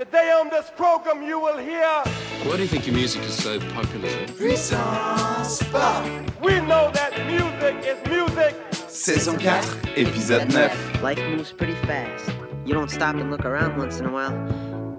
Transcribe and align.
Today 0.00 0.32
on 0.32 0.48
this 0.48 0.70
program 0.78 1.22
you 1.22 1.38
will 1.38 1.58
hear 1.58 1.84
Why 2.44 2.56
do 2.56 2.62
you 2.62 2.68
think 2.68 2.86
your 2.86 2.96
music 2.96 3.20
is 3.20 3.34
so 3.34 3.60
popular? 3.74 4.08
Puissance 4.28 5.62
Pop 5.64 6.06
we 6.40 6.58
know 6.60 6.90
that 6.94 7.12
music 7.26 7.84
is 7.86 8.08
music. 8.08 8.56
Saison 8.88 9.38
4, 9.38 9.50
épisode 9.96 10.50
9 10.54 11.02
Life 11.02 11.18
moves 11.28 11.52
pretty 11.52 11.74
fast. 11.84 12.32
You 12.64 12.72
don't 12.72 12.90
stop 12.90 13.16
and 13.16 13.30
look 13.30 13.44
around 13.44 13.76
once 13.76 14.00
in 14.00 14.06
a 14.06 14.10
while, 14.10 14.32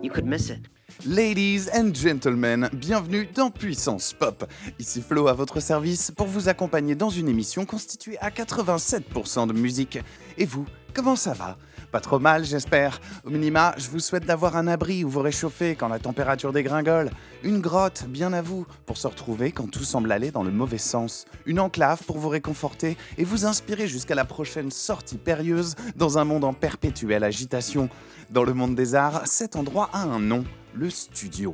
you 0.03 0.11
could 0.11 0.27
miss 0.27 0.51
it. 0.51 0.67
Ladies 1.05 1.69
and 1.73 1.93
gentlemen, 1.93 2.69
bienvenue 2.73 3.27
dans 3.33 3.49
Puissance 3.49 4.13
Pop. 4.13 4.45
Ici 4.77 5.01
Flo 5.01 5.27
à 5.27 5.33
votre 5.33 5.59
service 5.59 6.11
pour 6.11 6.27
vous 6.27 6.47
accompagner 6.47 6.95
dans 6.95 7.09
une 7.09 7.27
émission 7.27 7.65
constituée 7.65 8.19
à 8.19 8.29
87% 8.29 9.47
de 9.47 9.53
musique. 9.53 9.99
Et 10.37 10.45
vous, 10.45 10.65
comment 10.93 11.15
ça 11.15 11.33
va? 11.33 11.57
Pas 11.91 11.99
trop 11.99 12.19
mal, 12.19 12.45
j'espère. 12.45 13.01
Au 13.25 13.29
minima, 13.29 13.73
je 13.77 13.89
vous 13.89 13.99
souhaite 13.99 14.25
d'avoir 14.25 14.55
un 14.55 14.67
abri 14.67 15.03
où 15.03 15.09
vous 15.09 15.19
réchauffer 15.19 15.75
quand 15.75 15.89
la 15.89 15.99
température 15.99 16.53
dégringole. 16.53 17.09
Une 17.43 17.59
grotte, 17.59 18.05
bien 18.07 18.31
à 18.31 18.41
vous, 18.41 18.65
pour 18.85 18.97
se 18.97 19.07
retrouver 19.07 19.51
quand 19.51 19.69
tout 19.69 19.83
semble 19.83 20.11
aller 20.11 20.31
dans 20.31 20.43
le 20.43 20.51
mauvais 20.51 20.77
sens. 20.77 21.25
Une 21.45 21.59
enclave 21.59 22.03
pour 22.03 22.17
vous 22.17 22.29
réconforter 22.29 22.95
et 23.17 23.25
vous 23.25 23.45
inspirer 23.45 23.87
jusqu'à 23.87 24.15
la 24.15 24.23
prochaine 24.23 24.71
sortie 24.71 25.17
périlleuse 25.17 25.75
dans 25.97 26.17
un 26.17 26.23
monde 26.23 26.45
en 26.45 26.53
perpétuelle 26.53 27.23
agitation. 27.23 27.89
Dans 28.29 28.43
le 28.43 28.53
monde 28.53 28.75
des 28.75 28.95
arts, 28.95 29.23
cet 29.25 29.57
endroit 29.57 29.89
a 29.91 30.03
un 30.03 30.19
nom, 30.19 30.45
le 30.73 30.89
studio. 30.89 31.53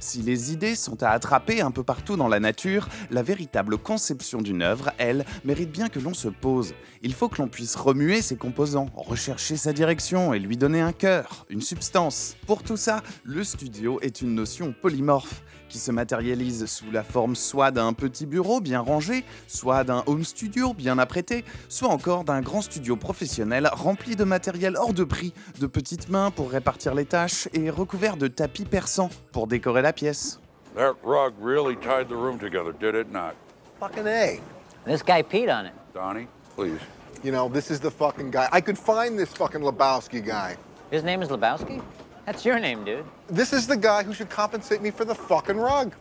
Si 0.00 0.22
les 0.22 0.52
idées 0.52 0.76
sont 0.76 1.02
à 1.02 1.08
attraper 1.08 1.60
un 1.60 1.72
peu 1.72 1.82
partout 1.82 2.16
dans 2.16 2.28
la 2.28 2.38
nature, 2.38 2.88
la 3.10 3.22
véritable 3.22 3.78
conception 3.78 4.40
d'une 4.40 4.62
œuvre, 4.62 4.92
elle, 4.98 5.24
mérite 5.44 5.72
bien 5.72 5.88
que 5.88 5.98
l'on 5.98 6.14
se 6.14 6.28
pose. 6.28 6.74
Il 7.02 7.14
faut 7.14 7.28
que 7.28 7.42
l'on 7.42 7.48
puisse 7.48 7.74
remuer 7.74 8.22
ses 8.22 8.36
composants, 8.36 8.90
rechercher 8.94 9.56
sa 9.56 9.72
direction 9.72 10.32
et 10.34 10.38
lui 10.38 10.56
donner 10.56 10.80
un 10.80 10.92
cœur, 10.92 11.46
une 11.48 11.62
substance. 11.62 12.36
Pour 12.46 12.62
tout 12.62 12.76
ça, 12.76 13.02
le 13.24 13.42
studio 13.42 13.98
est 14.00 14.22
une 14.22 14.36
notion 14.36 14.72
polymorphe 14.72 15.42
qui 15.68 15.78
se 15.78 15.92
matérialise 15.92 16.66
sous 16.66 16.90
la 16.90 17.02
forme 17.02 17.36
soit 17.36 17.70
d'un 17.70 17.92
petit 17.92 18.26
bureau 18.26 18.60
bien 18.60 18.80
rangé, 18.80 19.24
soit 19.46 19.84
d'un 19.84 20.02
home 20.06 20.24
studio 20.24 20.74
bien 20.74 20.98
apprêté, 20.98 21.44
soit 21.68 21.88
encore 21.88 22.24
d'un 22.24 22.40
grand 22.40 22.62
studio 22.62 22.96
professionnel 22.96 23.68
rempli 23.72 24.16
de 24.16 24.24
matériel 24.24 24.76
hors 24.76 24.94
de 24.94 25.04
prix, 25.04 25.32
de 25.60 25.66
petites 25.66 26.08
mains 26.08 26.30
pour 26.30 26.50
répartir 26.50 26.94
les 26.94 27.04
tâches 27.04 27.48
et 27.52 27.70
recouvert 27.70 28.16
de 28.16 28.28
tapis 28.28 28.64
persans 28.64 29.10
pour 29.32 29.46
décorer 29.46 29.82
la 29.82 29.92
pièce. 29.92 30.40
That 30.74 30.94
rug 31.02 31.34
really 31.40 31.76
tied 31.76 32.08
the 32.08 32.16
room 32.16 32.38
together, 32.38 32.72
did 32.72 32.94
it 32.94 33.10
not? 33.12 33.34
Fucking 33.80 34.06
A. 34.06 34.40
This 34.86 35.02
guy 35.02 35.22
peed 35.22 35.48
on 35.50 35.66
it. 35.66 35.72
Donnie, 35.94 36.28
please. 36.56 36.80
You 37.22 37.32
know, 37.32 37.48
this 37.48 37.70
is 37.70 37.80
the 37.80 37.90
fucking 37.90 38.30
guy. 38.30 38.48
I 38.52 38.60
could 38.60 38.78
find 38.78 39.18
this 39.18 39.30
fucking 39.30 39.60
Lebowski 39.60 40.24
guy. 40.24 40.56
His 40.90 41.02
name 41.02 41.20
is 41.22 41.28
Lebowski? 41.28 41.82
That's 42.28 42.44
your 42.44 42.60
name, 42.60 42.84
dude. 42.84 43.06
This 43.34 43.54
is 43.54 43.66
the 43.66 43.78
guy 43.78 44.02
who 44.04 44.12
should 44.12 44.28
compensate 44.28 44.82
me 44.82 44.90
for 44.90 45.06
the 45.06 45.14
fucking 45.14 45.56
rug. 45.56 45.94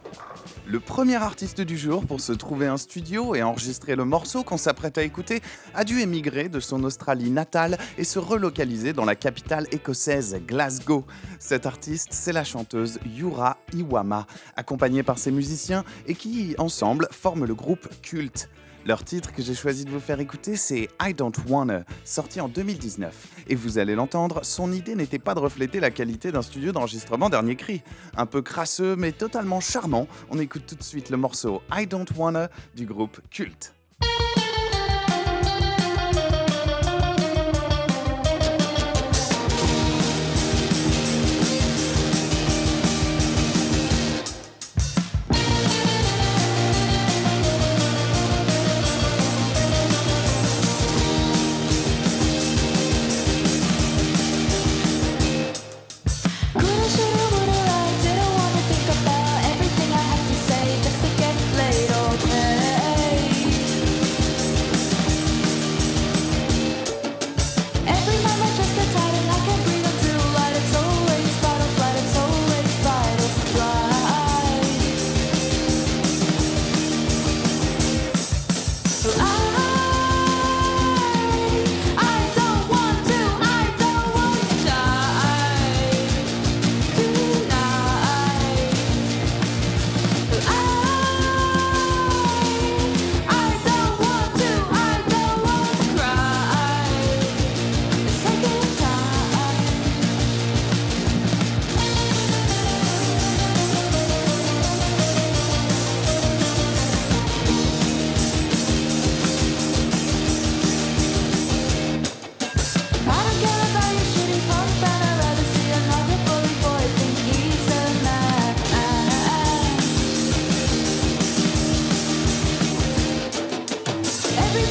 Le 0.66 0.81
premier 0.81 1.16
artiste 1.16 1.61
du 1.61 1.78
jour 1.78 2.06
pour 2.06 2.19
se 2.19 2.34
trouver 2.34 2.67
un 2.67 2.75
studio 2.75 3.34
et 3.34 3.44
enregistrer 3.44 3.95
le 3.95 4.03
morceau 4.03 4.44
qu'on 4.44 4.58
s'apprête 4.58 4.97
à 4.97 5.03
écouter 5.03 5.42
a 5.73 5.86
dû 5.86 6.02
émigrer 6.02 6.50
de 6.50 6.59
son 6.59 6.84
Australie 6.84 7.30
natale 7.30 7.78
et 7.97 8.03
se 8.03 8.19
relocaliser 8.19 8.92
dans 8.92 9.06
la 9.06 9.16
capitale 9.16 9.67
écossaise, 9.72 10.38
Glasgow. 10.45 11.06
Cet 11.39 11.66
artiste, 11.66 12.09
c'est 12.11 12.34
la 12.34 12.44
chanteuse 12.44 13.00
Yura 13.06 13.56
Iwama, 13.73 14.28
accompagnée 14.58 15.03
par 15.03 15.19
ses 15.19 15.31
musiciens 15.31 15.86
et 16.08 16.14
qui, 16.14 16.56
ensemble, 16.58 17.08
forment 17.09 17.45
le 17.45 17.56
groupe 17.56 17.88
Cult. 18.02 18.50
Leur 18.88 19.04
titre 19.04 19.34
que 19.34 19.42
j'ai 19.42 19.54
choisi 19.54 19.84
de 19.84 19.90
vous 19.90 20.00
faire 20.00 20.22
écouter, 20.22 20.56
c'est 20.56 20.88
I 21.02 21.14
Don't 21.14 21.34
Wanna, 21.50 21.84
sorti 22.06 22.40
en 22.40 22.48
2019. 22.48 23.44
Et 23.50 23.56
vous 23.56 23.80
allez 23.80 23.96
l'entendre, 23.96 24.46
son 24.46 24.72
idée 24.72 24.96
n'était 24.96 25.20
pas 25.20 25.36
de 25.36 25.42
refléter 25.42 25.82
la 25.82 25.92
qualité 25.92 26.32
d'un 26.32 26.42
studio 26.42 26.72
d'enregistrement 26.72 27.30
dernier 27.30 27.58
cri. 27.58 27.82
Un 28.16 28.26
peu 28.26 28.42
crasseux, 28.42 28.96
mais 28.96 29.12
totalement 29.12 29.60
charmant, 29.60 30.08
on 30.30 30.40
écoute 30.40 30.64
tout 30.66 30.76
de 30.76 30.84
suite 30.84 31.10
le 31.10 31.18
morceau 31.18 31.62
I 31.70 31.86
Don't 31.86 32.06
Wanna 32.16 32.50
du 32.78 32.86
groupe 32.86 33.20
Cult. 33.30 33.77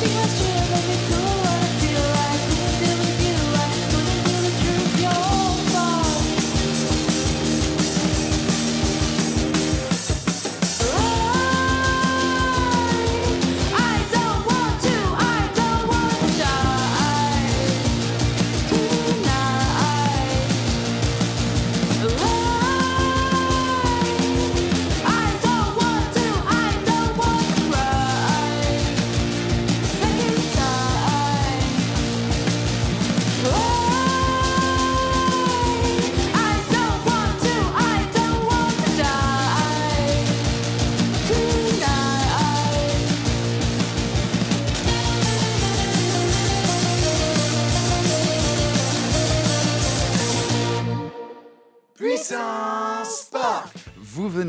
was 0.06 0.15
just 0.15 0.45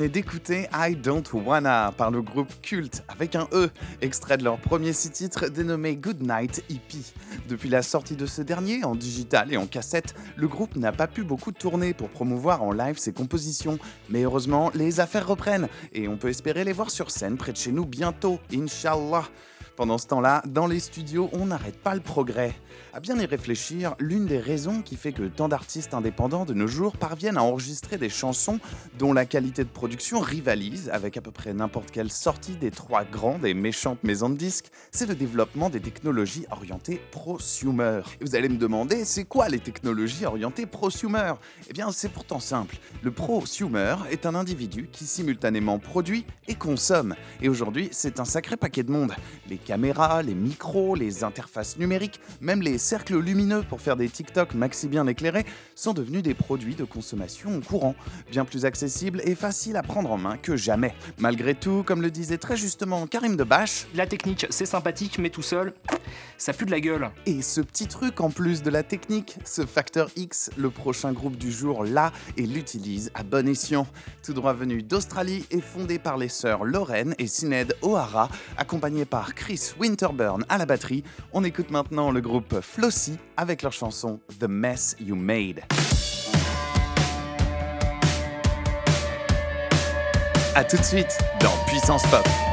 d'écouter 0.10 0.68
I 0.74 0.96
Don't 0.96 1.24
Wanna 1.34 1.94
par 1.98 2.12
le 2.12 2.22
groupe 2.22 2.52
Cult 2.62 3.04
avec 3.08 3.36
un 3.36 3.48
E, 3.52 3.70
extrait 4.02 4.38
de 4.38 4.44
leur 4.44 4.58
premier 4.58 4.94
six 4.94 5.12
titres 5.12 5.48
dénommé 5.48 5.96
Goodnight 5.96 6.64
EP. 6.70 7.00
Depuis 7.48 7.70
la 7.70 7.82
sortie 7.82 8.16
de 8.16 8.26
ce 8.26 8.42
dernier, 8.42 8.84
en 8.84 8.96
digital 8.96 9.52
et 9.52 9.58
en 9.58 9.66
cassette, 9.66 10.16
le 10.36 10.48
groupe 10.48 10.76
n'a 10.76 10.92
pas 10.92 11.08
pu 11.08 11.24
beaucoup 11.24 11.52
tourner 11.52 11.94
pour 11.94 12.10
promouvoir 12.10 12.64
en 12.64 12.72
live 12.72 12.98
ses 12.98 13.14
compositions. 13.14 13.80
Mais 14.10 14.24
heureusement, 14.24 14.72
les 14.74 15.00
affaires 15.00 15.28
reprennent 15.28 15.68
et 15.94 16.08
on 16.08 16.18
peut 16.18 16.30
espérer 16.30 16.64
les 16.64 16.74
voir 16.74 16.90
sur 16.92 17.12
scène 17.12 17.38
près 17.38 17.52
de 17.52 17.58
chez 17.58 17.72
nous 17.72 17.86
bientôt, 17.86 18.40
Inch'Allah. 18.54 19.26
Pendant 19.78 20.00
ce 20.00 20.08
temps-là, 20.08 20.42
dans 20.48 20.66
les 20.66 20.80
studios, 20.80 21.30
on 21.34 21.46
n'arrête 21.46 21.78
pas 21.78 21.94
le 21.94 22.02
progrès. 22.02 22.56
À 22.94 23.00
bien 23.00 23.16
y 23.20 23.28
réfléchir, 23.28 23.94
l'une 24.00 24.26
des 24.26 24.40
raisons 24.40 24.82
qui 24.82 24.96
fait 24.96 25.12
que 25.12 25.28
tant 25.28 25.50
d'artistes 25.50 25.94
indépendants 25.94 26.46
de 26.46 26.56
nos 26.56 26.66
jours 26.66 26.98
parviennent 26.98 27.38
à 27.38 27.44
enregistrer 27.44 28.00
des 28.00 28.10
chansons 28.10 28.60
dont 28.98 29.14
la 29.14 29.28
qualité 29.28 29.64
de 29.64 29.70
production 29.70 30.20
rivalise 30.20 30.90
avec 30.90 31.16
à 31.16 31.22
peu 31.22 31.30
près 31.30 31.54
n'importe 31.54 31.92
quelle 31.92 32.12
sortie 32.12 32.56
des 32.56 32.72
trois 32.72 33.06
grandes 33.06 33.46
et 33.46 33.54
méchantes 33.54 34.04
maisons 34.04 34.32
de 34.32 34.36
disques, 34.36 34.72
c'est 34.92 35.06
le 35.06 35.14
développement 35.14 35.70
des 35.70 35.80
technologies 35.80 36.48
orientées 36.50 37.00
prosumer. 37.12 38.02
Et 38.20 38.26
vous 38.26 38.36
allez 38.36 38.50
me 38.50 38.58
demander, 38.58 39.06
c'est 39.06 39.26
quoi 39.26 39.48
les 39.48 39.60
technologies 39.60 40.26
orientées 40.26 40.66
prosumer? 40.66 41.34
Eh 41.70 41.74
bien, 41.74 41.92
c'est 41.92 42.10
pourtant 42.10 42.40
simple. 42.40 42.78
Le 43.04 43.12
prosumer 43.12 43.96
est 44.10 44.26
un 44.26 44.34
individu 44.34 44.90
qui 44.92 45.06
simultanément 45.06 45.78
produit 45.78 46.26
et 46.48 46.56
consomme. 46.56 47.14
Et 47.44 47.48
aujourd'hui, 47.48 47.90
c'est 47.92 48.20
un 48.20 48.26
sacré 48.26 48.58
paquet 48.58 48.82
de 48.82 48.92
monde. 48.92 49.14
Caméras, 49.68 50.24
les 50.24 50.34
micros, 50.34 50.96
les 50.96 51.26
interfaces 51.26 51.78
numériques, 51.78 52.22
même 52.40 52.62
les 52.62 52.78
cercles 52.78 53.20
lumineux 53.20 53.64
pour 53.68 53.82
faire 53.82 53.98
des 53.98 54.08
TikTok 54.08 54.54
maxi 54.54 54.88
bien 54.88 55.06
éclairés 55.08 55.46
sont 55.76 55.92
devenus 55.92 56.24
des 56.24 56.34
produits 56.34 56.74
de 56.74 56.86
consommation 56.86 57.60
courant, 57.60 57.94
bien 58.32 58.46
plus 58.46 58.64
accessibles 58.64 59.22
et 59.26 59.36
faciles 59.36 59.76
à 59.76 59.84
prendre 59.84 60.10
en 60.10 60.18
main 60.18 60.38
que 60.38 60.56
jamais. 60.56 60.94
Malgré 61.18 61.54
tout, 61.54 61.84
comme 61.86 62.02
le 62.02 62.10
disait 62.10 62.38
très 62.38 62.56
justement 62.56 63.08
Karim 63.08 63.36
Debache, 63.36 63.88
La 63.94 64.08
technique, 64.08 64.48
c'est 64.52 64.66
sympathique, 64.66 65.20
mais 65.20 65.30
tout 65.30 65.42
seul, 65.42 65.74
ça 66.38 66.54
pue 66.54 66.66
de 66.66 66.72
la 66.72 66.80
gueule. 66.80 67.10
et 67.26 67.42
ce 67.42 67.60
petit 67.60 67.88
truc 67.88 68.22
en 68.22 68.30
plus 68.30 68.64
de 68.64 68.70
la 68.70 68.84
technique, 68.84 69.38
ce 69.44 69.66
facteur 69.66 70.10
X, 70.16 70.50
le 70.56 70.70
prochain 70.70 71.12
groupe 71.12 71.36
du 71.36 71.52
jour 71.52 71.84
l'a 71.84 72.14
et 72.38 72.48
l'utilise 72.48 73.12
à 73.16 73.24
bon 73.24 73.46
escient. 73.50 73.86
Tout 74.24 74.34
droit 74.34 74.54
venu 74.54 74.82
d'Australie 74.82 75.46
et 75.52 75.60
fondé 75.60 76.00
par 76.00 76.16
les 76.16 76.30
sœurs 76.30 76.64
Lorraine 76.64 77.16
et 77.20 77.28
Sinead 77.28 77.76
O'Hara, 77.82 78.30
accompagné 78.58 79.04
par 79.04 79.36
Chris 79.36 79.57
Winterburn 79.80 80.46
à 80.50 80.58
la 80.58 80.66
batterie, 80.66 81.04
on 81.34 81.44
écoute 81.44 81.72
maintenant 81.72 82.12
le 82.12 82.22
groupe 82.22 82.62
Flossie 82.62 83.18
avec 83.36 83.62
leur 83.62 83.74
chanson 83.74 84.20
The 84.40 84.48
Mess 84.48 84.96
You 85.00 85.16
Made. 85.16 85.62
A 90.56 90.64
tout 90.64 90.78
de 90.78 90.84
suite 90.84 91.18
dans 91.40 91.54
Puissance 91.68 92.04
Pop. 92.08 92.47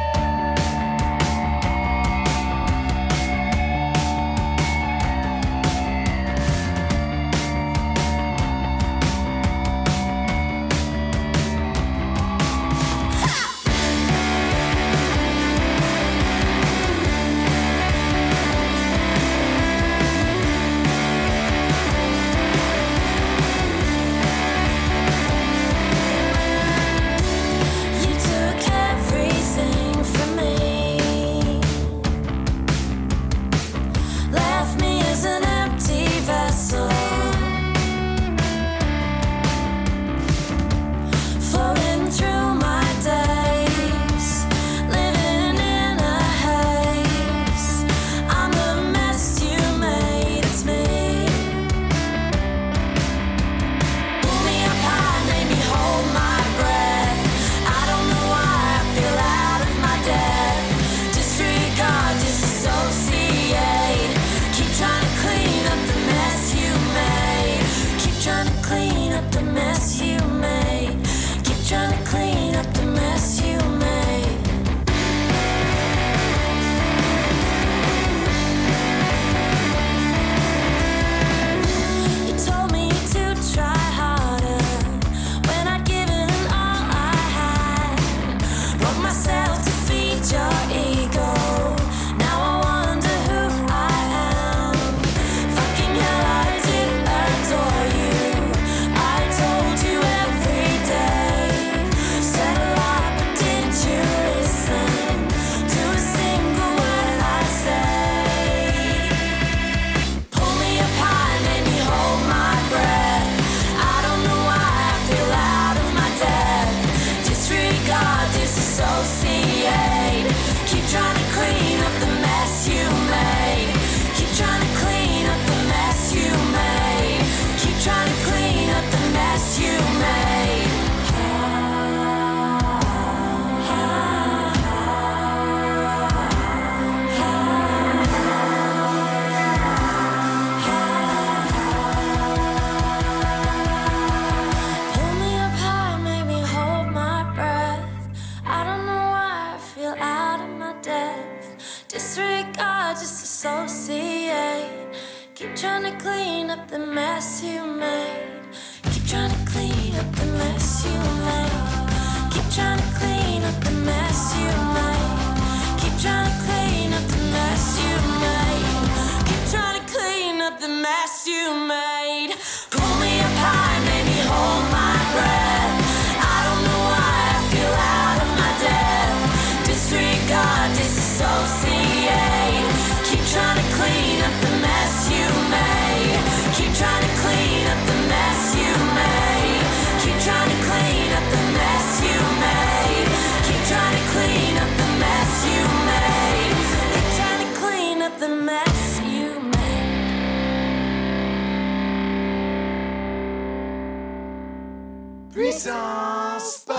Puissance 205.65 206.59
Pop 206.67 206.77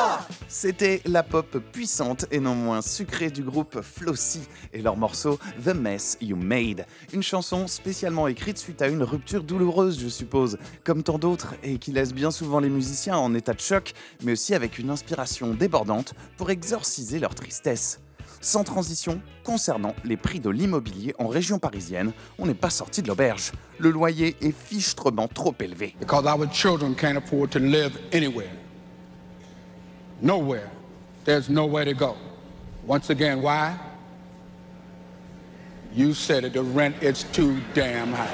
C'était 0.48 1.02
la 1.06 1.24
pop 1.24 1.58
puissante 1.72 2.28
et 2.30 2.40
non 2.40 2.54
moins 2.54 2.84
sucrée 2.84 3.32
du 3.32 3.42
groupe 3.42 3.82
Flossie 3.82 4.48
et 4.74 4.84
leur 4.84 4.96
morceau 4.96 5.40
The 5.66 5.74
Mess 5.74 6.20
You 6.22 6.36
Made. 6.36 6.86
Une 7.12 7.24
chanson 7.24 7.66
spécialement 7.66 8.28
écrite 8.28 8.60
suite 8.60 8.84
à 8.84 8.88
une 8.88 9.02
rupture 9.02 9.42
douloureuse, 9.42 10.00
je 10.00 10.08
suppose, 10.08 10.60
comme 10.84 11.02
tant 11.02 11.18
d'autres, 11.18 11.56
et 11.64 11.80
qui 11.80 11.94
laisse 11.94 12.14
bien 12.14 12.30
souvent 12.30 12.60
les 12.60 12.70
musiciens 12.70 13.18
en 13.18 13.34
état 13.34 13.56
de 13.56 13.60
choc, 13.60 13.94
mais 14.22 14.34
aussi 14.34 14.54
avec 14.54 14.78
une 14.78 14.92
inspiration 14.92 15.56
débordante 15.56 16.14
pour 16.38 16.52
exorciser 16.52 17.18
leur 17.18 17.34
tristesse. 17.34 18.02
Sans 18.40 18.64
transition, 18.64 19.20
concernant 19.44 19.96
les 20.04 20.18
prix 20.18 20.40
de 20.40 20.52
l'immobilier 20.52 21.16
en 21.18 21.28
région 21.28 21.58
parisienne, 21.58 22.14
on 22.38 22.46
n'est 22.46 22.54
pas 22.54 22.70
sorti 22.70 23.02
de 23.02 23.08
l'auberge. 23.08 23.52
Le 23.80 23.90
loyer 23.90 24.36
est 24.42 24.56
fichtrement 24.56 25.28
trop 25.28 25.56
élevé. 25.60 25.96
Because 26.00 26.28
our 26.28 26.48
children 26.52 26.94
can't 26.94 27.18
afford 27.18 27.50
to 27.50 27.58
live 27.58 27.98
anywhere. 28.14 28.65
Nowhere. 30.22 30.70
There's 31.26 31.50
nowhere 31.50 31.86
to 31.86 31.94
go. 31.94 32.16
Once 32.86 33.10
again, 33.10 33.42
why? 33.42 33.78
You 35.94 36.14
said 36.14 36.44
it, 36.44 36.54
the 36.54 36.62
rent 36.62 36.96
is 37.02 37.24
too 37.34 37.58
damn 37.74 38.14
high. 38.14 38.28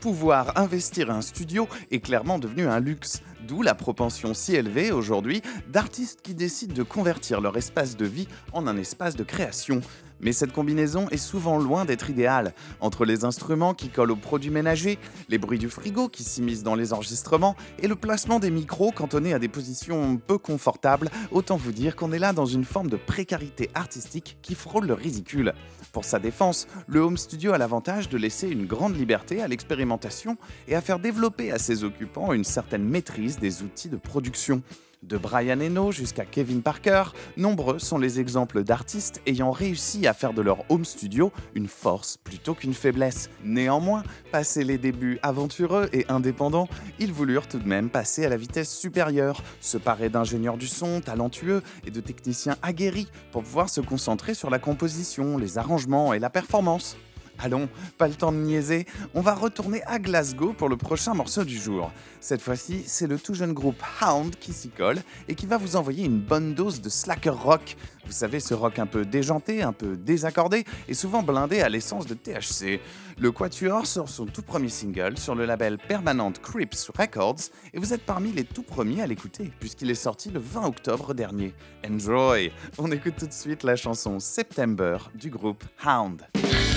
Pouvoir 0.00 0.52
investir 0.56 1.10
un 1.10 1.22
studio 1.22 1.66
est 1.90 2.00
clairement 2.00 2.38
devenu 2.38 2.66
un 2.66 2.78
luxe, 2.78 3.22
d'où 3.48 3.62
la 3.62 3.74
propension 3.74 4.34
si 4.34 4.54
élevée 4.54 4.92
aujourd'hui 4.92 5.40
d'artistes 5.68 6.20
qui 6.22 6.34
décident 6.34 6.74
de 6.74 6.82
convertir 6.82 7.40
leur 7.40 7.56
espace 7.56 7.96
de 7.96 8.04
vie 8.04 8.28
en 8.52 8.66
un 8.66 8.76
espace 8.76 9.16
de 9.16 9.24
création. 9.24 9.80
Mais 10.20 10.32
cette 10.32 10.52
combinaison 10.52 11.08
est 11.10 11.16
souvent 11.16 11.58
loin 11.58 11.84
d'être 11.84 12.10
idéale. 12.10 12.54
Entre 12.80 13.04
les 13.04 13.24
instruments 13.24 13.74
qui 13.74 13.88
collent 13.88 14.12
aux 14.12 14.16
produits 14.16 14.50
ménagers, 14.50 14.98
les 15.28 15.38
bruits 15.38 15.58
du 15.58 15.68
frigo 15.68 16.08
qui 16.08 16.24
s'immiscent 16.24 16.62
dans 16.62 16.74
les 16.74 16.92
enregistrements 16.92 17.56
et 17.78 17.88
le 17.88 17.96
placement 17.96 18.38
des 18.38 18.50
micros 18.50 18.90
cantonnés 18.90 19.34
à 19.34 19.38
des 19.38 19.48
positions 19.48 20.16
peu 20.16 20.38
confortables, 20.38 21.10
autant 21.30 21.56
vous 21.56 21.72
dire 21.72 21.96
qu'on 21.96 22.12
est 22.12 22.18
là 22.18 22.32
dans 22.32 22.46
une 22.46 22.64
forme 22.64 22.88
de 22.88 22.96
précarité 22.96 23.70
artistique 23.74 24.38
qui 24.42 24.54
frôle 24.54 24.86
le 24.86 24.94
ridicule. 24.94 25.52
Pour 25.92 26.04
sa 26.04 26.18
défense, 26.18 26.66
le 26.88 27.00
home 27.00 27.16
studio 27.16 27.52
a 27.52 27.58
l'avantage 27.58 28.08
de 28.08 28.18
laisser 28.18 28.48
une 28.48 28.66
grande 28.66 28.96
liberté 28.96 29.42
à 29.42 29.48
l'expérimentation 29.48 30.36
et 30.66 30.74
à 30.74 30.80
faire 30.80 30.98
développer 30.98 31.52
à 31.52 31.58
ses 31.58 31.84
occupants 31.84 32.32
une 32.32 32.44
certaine 32.44 32.84
maîtrise 32.84 33.38
des 33.38 33.62
outils 33.62 33.88
de 33.88 33.96
production. 33.96 34.62
De 35.08 35.18
Brian 35.18 35.60
Eno 35.60 35.92
jusqu'à 35.92 36.24
Kevin 36.24 36.62
Parker, 36.62 37.04
nombreux 37.36 37.78
sont 37.78 37.98
les 37.98 38.20
exemples 38.20 38.64
d'artistes 38.64 39.20
ayant 39.26 39.50
réussi 39.50 40.06
à 40.06 40.14
faire 40.14 40.32
de 40.32 40.40
leur 40.40 40.64
home 40.70 40.86
studio 40.86 41.30
une 41.54 41.68
force 41.68 42.16
plutôt 42.16 42.54
qu'une 42.54 42.72
faiblesse. 42.72 43.28
Néanmoins, 43.44 44.02
passés 44.32 44.64
les 44.64 44.78
débuts 44.78 45.18
aventureux 45.22 45.90
et 45.92 46.06
indépendants, 46.08 46.68
ils 46.98 47.12
voulurent 47.12 47.48
tout 47.48 47.58
de 47.58 47.68
même 47.68 47.90
passer 47.90 48.24
à 48.24 48.30
la 48.30 48.38
vitesse 48.38 48.74
supérieure, 48.74 49.42
se 49.60 49.76
parer 49.76 50.08
d'ingénieurs 50.08 50.56
du 50.56 50.68
son 50.68 51.02
talentueux 51.02 51.62
et 51.86 51.90
de 51.90 52.00
techniciens 52.00 52.56
aguerris 52.62 53.08
pour 53.30 53.42
pouvoir 53.42 53.68
se 53.68 53.82
concentrer 53.82 54.32
sur 54.32 54.48
la 54.48 54.58
composition, 54.58 55.36
les 55.36 55.58
arrangements 55.58 56.14
et 56.14 56.18
la 56.18 56.30
performance. 56.30 56.96
Allons, 57.38 57.68
pas 57.98 58.08
le 58.08 58.14
temps 58.14 58.32
de 58.32 58.38
niaiser, 58.38 58.86
on 59.14 59.20
va 59.20 59.34
retourner 59.34 59.82
à 59.84 59.98
Glasgow 59.98 60.52
pour 60.52 60.68
le 60.68 60.76
prochain 60.76 61.14
morceau 61.14 61.44
du 61.44 61.58
jour. 61.58 61.92
Cette 62.20 62.40
fois-ci, 62.40 62.82
c'est 62.86 63.06
le 63.06 63.18
tout 63.18 63.34
jeune 63.34 63.52
groupe 63.52 63.82
Hound 64.00 64.36
qui 64.36 64.52
s'y 64.52 64.70
colle 64.70 64.98
et 65.28 65.34
qui 65.34 65.46
va 65.46 65.58
vous 65.58 65.76
envoyer 65.76 66.04
une 66.04 66.20
bonne 66.20 66.54
dose 66.54 66.80
de 66.80 66.88
slacker 66.88 67.34
rock. 67.34 67.76
Vous 68.06 68.12
savez, 68.12 68.40
ce 68.40 68.54
rock 68.54 68.78
un 68.78 68.86
peu 68.86 69.04
déjanté, 69.04 69.62
un 69.62 69.72
peu 69.72 69.96
désaccordé 69.96 70.64
et 70.88 70.94
souvent 70.94 71.22
blindé 71.22 71.60
à 71.60 71.68
l'essence 71.68 72.06
de 72.06 72.14
THC. 72.14 72.80
Le 73.18 73.30
Quatuor 73.30 73.86
sort 73.86 74.08
son 74.08 74.26
tout 74.26 74.42
premier 74.42 74.68
single 74.68 75.18
sur 75.18 75.34
le 75.34 75.44
label 75.44 75.78
Permanent 75.78 76.32
Crips 76.32 76.90
Records 76.96 77.50
et 77.72 77.78
vous 77.78 77.92
êtes 77.92 78.04
parmi 78.04 78.32
les 78.32 78.44
tout 78.44 78.62
premiers 78.62 79.02
à 79.02 79.06
l'écouter 79.06 79.50
puisqu'il 79.60 79.90
est 79.90 79.94
sorti 79.94 80.30
le 80.30 80.40
20 80.40 80.66
octobre 80.66 81.14
dernier. 81.14 81.54
Enjoy 81.88 82.52
On 82.78 82.90
écoute 82.90 83.14
tout 83.18 83.26
de 83.26 83.32
suite 83.32 83.62
la 83.62 83.76
chanson 83.76 84.18
September 84.18 84.98
du 85.14 85.30
groupe 85.30 85.64
Hound. 85.84 86.22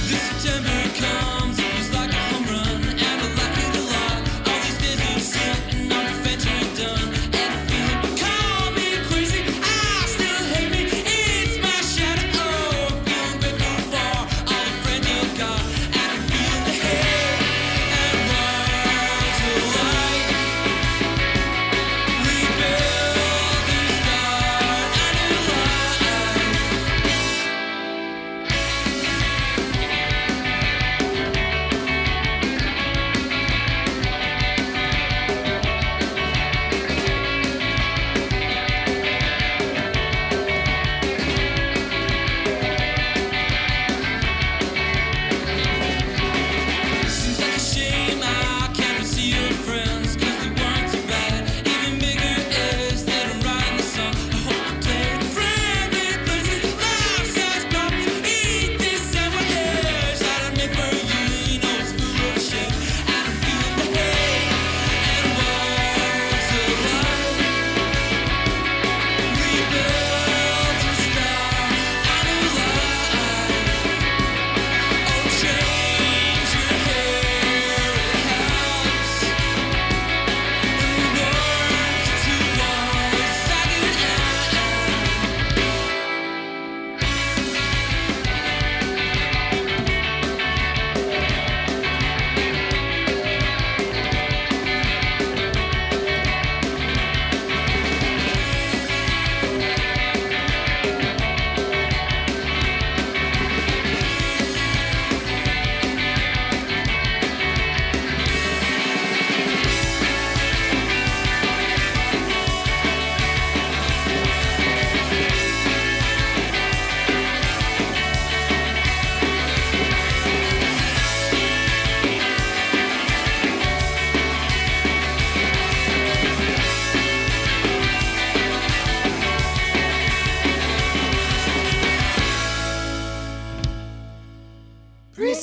Puissance 0.08 1.77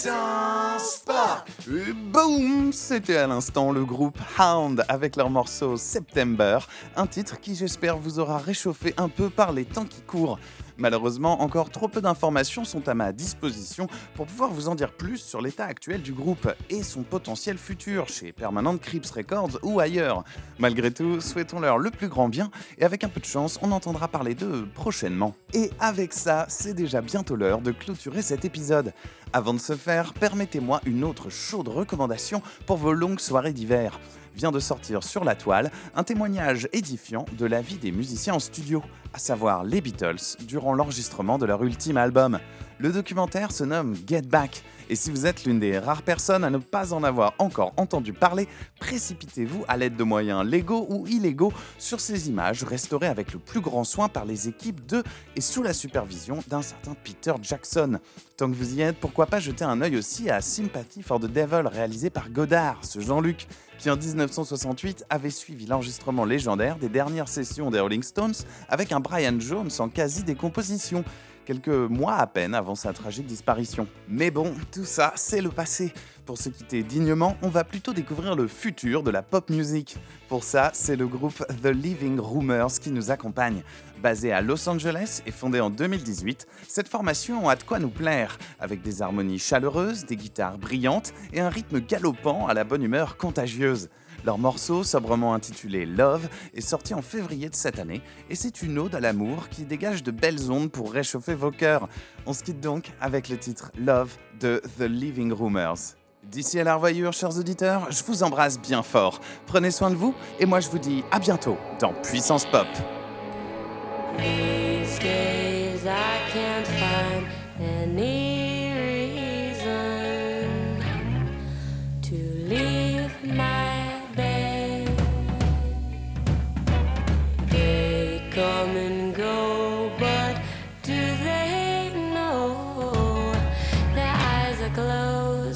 Pop 0.04 1.48
Et 1.66 1.92
Boum 1.92 2.72
C'était 2.72 3.16
à 3.16 3.26
l'instant 3.26 3.72
le 3.72 3.84
groupe 3.86 4.18
Hound 4.38 4.84
avec 4.88 5.16
leur 5.16 5.30
morceau 5.30 5.78
September, 5.78 6.58
un 6.96 7.06
titre 7.06 7.40
qui 7.40 7.54
j'espère 7.54 7.96
vous 7.96 8.18
aura 8.18 8.36
réchauffé 8.36 8.92
un 8.98 9.08
peu 9.08 9.30
par 9.30 9.52
les 9.52 9.64
temps 9.64 9.86
qui 9.86 10.02
courent. 10.02 10.38
Malheureusement, 10.76 11.40
encore 11.42 11.70
trop 11.70 11.86
peu 11.86 12.00
d'informations 12.00 12.64
sont 12.64 12.88
à 12.88 12.94
ma 12.94 13.12
disposition 13.12 13.86
pour 14.14 14.26
pouvoir 14.26 14.50
vous 14.50 14.68
en 14.68 14.74
dire 14.74 14.92
plus 14.92 15.18
sur 15.18 15.40
l'état 15.40 15.66
actuel 15.66 16.02
du 16.02 16.12
groupe 16.12 16.52
et 16.68 16.82
son 16.82 17.02
potentiel 17.02 17.58
futur 17.58 18.08
chez 18.08 18.32
Permanent 18.32 18.76
Crips 18.76 19.10
Records 19.10 19.60
ou 19.62 19.78
ailleurs. 19.78 20.24
Malgré 20.58 20.90
tout, 20.90 21.20
souhaitons-leur 21.20 21.78
le 21.78 21.90
plus 21.90 22.08
grand 22.08 22.28
bien 22.28 22.50
et 22.78 22.84
avec 22.84 23.04
un 23.04 23.08
peu 23.08 23.20
de 23.20 23.24
chance, 23.24 23.58
on 23.62 23.70
entendra 23.70 24.08
parler 24.08 24.34
d'eux 24.34 24.66
prochainement. 24.74 25.36
Et 25.52 25.70
avec 25.78 26.12
ça, 26.12 26.46
c'est 26.48 26.74
déjà 26.74 27.00
bientôt 27.00 27.36
l'heure 27.36 27.60
de 27.60 27.70
clôturer 27.70 28.22
cet 28.22 28.44
épisode. 28.44 28.92
Avant 29.32 29.54
de 29.54 29.58
se 29.58 29.76
faire, 29.76 30.12
permettez-moi 30.14 30.80
une 30.86 31.04
autre 31.04 31.30
chaude 31.30 31.68
recommandation 31.68 32.42
pour 32.66 32.78
vos 32.78 32.92
longues 32.92 33.20
soirées 33.20 33.52
d'hiver. 33.52 34.00
Vient 34.34 34.52
de 34.52 34.58
sortir 34.58 35.02
sur 35.02 35.24
la 35.24 35.34
toile 35.34 35.70
un 35.94 36.04
témoignage 36.04 36.68
édifiant 36.72 37.24
de 37.38 37.46
la 37.46 37.62
vie 37.62 37.76
des 37.76 37.92
musiciens 37.92 38.34
en 38.34 38.38
studio, 38.38 38.82
à 39.12 39.18
savoir 39.18 39.64
les 39.64 39.80
Beatles, 39.80 40.36
durant 40.46 40.74
l'enregistrement 40.74 41.38
de 41.38 41.46
leur 41.46 41.62
ultime 41.62 41.96
album. 41.96 42.38
Le 42.78 42.90
documentaire 42.90 43.52
se 43.52 43.62
nomme 43.62 43.94
Get 44.06 44.22
Back, 44.22 44.64
et 44.90 44.96
si 44.96 45.10
vous 45.10 45.26
êtes 45.26 45.44
l'une 45.44 45.60
des 45.60 45.78
rares 45.78 46.02
personnes 46.02 46.44
à 46.44 46.50
ne 46.50 46.58
pas 46.58 46.92
en 46.92 47.04
avoir 47.04 47.34
encore 47.38 47.72
entendu 47.76 48.12
parler, 48.12 48.48
précipitez-vous 48.80 49.64
à 49.68 49.76
l'aide 49.76 49.96
de 49.96 50.04
moyens 50.04 50.44
légaux 50.44 50.86
ou 50.90 51.06
illégaux 51.06 51.52
sur 51.78 52.00
ces 52.00 52.28
images 52.28 52.64
restaurées 52.64 53.06
avec 53.06 53.32
le 53.32 53.38
plus 53.38 53.60
grand 53.60 53.84
soin 53.84 54.08
par 54.08 54.24
les 54.24 54.48
équipes 54.48 54.84
de 54.86 55.02
et 55.36 55.40
sous 55.40 55.62
la 55.62 55.72
supervision 55.72 56.40
d'un 56.48 56.62
certain 56.62 56.94
Peter 57.02 57.32
Jackson. 57.40 57.98
Tant 58.36 58.50
que 58.50 58.56
vous 58.56 58.74
y 58.74 58.82
êtes, 58.82 58.98
pourquoi 58.98 59.26
pas 59.26 59.38
jeter 59.38 59.64
un 59.64 59.80
œil 59.80 59.96
aussi 59.96 60.28
à 60.28 60.40
Sympathy 60.40 61.02
for 61.02 61.20
the 61.20 61.26
Devil 61.26 61.66
réalisé 61.66 62.10
par 62.10 62.28
Godard, 62.30 62.78
ce 62.82 63.00
Jean-Luc, 63.00 63.46
qui 63.84 63.90
en 63.90 63.98
1968 63.98 65.04
avait 65.10 65.28
suivi 65.28 65.66
l'enregistrement 65.66 66.24
légendaire 66.24 66.78
des 66.78 66.88
dernières 66.88 67.28
sessions 67.28 67.70
des 67.70 67.80
Rolling 67.80 68.02
Stones 68.02 68.32
avec 68.70 68.92
un 68.92 69.00
Brian 69.00 69.38
Jones 69.38 69.68
en 69.78 69.90
quasi-décomposition 69.90 71.04
quelques 71.44 71.68
mois 71.68 72.16
à 72.16 72.26
peine 72.26 72.54
avant 72.54 72.74
sa 72.74 72.92
tragique 72.92 73.26
disparition. 73.26 73.86
Mais 74.08 74.30
bon, 74.30 74.54
tout 74.72 74.84
ça, 74.84 75.12
c'est 75.16 75.40
le 75.40 75.50
passé. 75.50 75.92
Pour 76.26 76.38
se 76.38 76.48
quitter 76.48 76.82
dignement, 76.82 77.36
on 77.42 77.48
va 77.48 77.64
plutôt 77.64 77.92
découvrir 77.92 78.34
le 78.34 78.46
futur 78.46 79.02
de 79.02 79.10
la 79.10 79.22
pop 79.22 79.50
music. 79.50 79.96
Pour 80.28 80.42
ça, 80.42 80.70
c'est 80.72 80.96
le 80.96 81.06
groupe 81.06 81.44
The 81.62 81.66
Living 81.66 82.18
Rumors 82.18 82.80
qui 82.80 82.90
nous 82.90 83.10
accompagne. 83.10 83.62
Basé 84.02 84.32
à 84.32 84.40
Los 84.40 84.68
Angeles 84.68 85.22
et 85.26 85.30
fondé 85.30 85.60
en 85.60 85.68
2018, 85.68 86.46
cette 86.66 86.88
formation 86.88 87.48
a 87.48 87.56
de 87.56 87.62
quoi 87.62 87.78
nous 87.78 87.90
plaire, 87.90 88.38
avec 88.58 88.80
des 88.80 89.02
harmonies 89.02 89.38
chaleureuses, 89.38 90.06
des 90.06 90.16
guitares 90.16 90.56
brillantes 90.56 91.12
et 91.32 91.40
un 91.40 91.50
rythme 91.50 91.80
galopant 91.80 92.46
à 92.46 92.54
la 92.54 92.64
bonne 92.64 92.82
humeur 92.82 93.18
contagieuse. 93.18 93.90
Leur 94.24 94.38
morceau, 94.38 94.84
sobrement 94.84 95.34
intitulé 95.34 95.84
Love, 95.84 96.28
est 96.54 96.62
sorti 96.62 96.94
en 96.94 97.02
février 97.02 97.50
de 97.50 97.54
cette 97.54 97.78
année 97.78 98.00
et 98.30 98.34
c'est 98.34 98.62
une 98.62 98.78
ode 98.78 98.94
à 98.94 99.00
l'amour 99.00 99.48
qui 99.50 99.64
dégage 99.64 100.02
de 100.02 100.10
belles 100.10 100.50
ondes 100.50 100.70
pour 100.70 100.92
réchauffer 100.92 101.34
vos 101.34 101.50
cœurs. 101.50 101.88
On 102.24 102.32
se 102.32 102.42
quitte 102.42 102.60
donc 102.60 102.92
avec 103.00 103.28
le 103.28 103.36
titre 103.36 103.70
Love 103.78 104.16
de 104.40 104.62
The 104.78 104.84
Living 104.84 105.32
Rumors. 105.32 105.94
D'ici 106.24 106.58
à 106.58 106.64
la 106.64 106.76
revoyure, 106.76 107.12
chers 107.12 107.36
auditeurs, 107.38 107.92
je 107.92 108.02
vous 108.02 108.22
embrasse 108.22 108.58
bien 108.58 108.82
fort. 108.82 109.20
Prenez 109.46 109.70
soin 109.70 109.90
de 109.90 109.96
vous 109.96 110.14
et 110.40 110.46
moi 110.46 110.60
je 110.60 110.70
vous 110.70 110.78
dis 110.78 111.04
à 111.10 111.18
bientôt 111.18 111.58
dans 111.78 111.92
Puissance 111.92 112.46
Pop. 112.46 112.66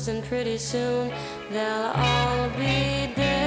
And 0.08 0.24
pretty 0.24 0.56
soon 0.56 1.12
they'll 1.50 1.92
all 1.94 2.48
be 2.50 3.12
dead. 3.14 3.37